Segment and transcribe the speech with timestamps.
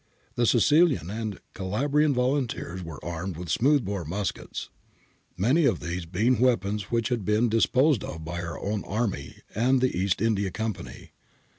[0.33, 4.71] The Sicilian and Calabrian volunteers were armed with smooth bore muskets,
[5.37, 9.41] many of these being weapons which had been dis posed of by our own Army
[9.53, 11.11] and the East India Company.